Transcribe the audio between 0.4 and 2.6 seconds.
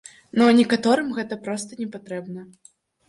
а некаторым гэта проста не патрэбна.